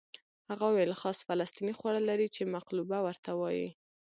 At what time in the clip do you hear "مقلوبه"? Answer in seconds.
2.55-2.97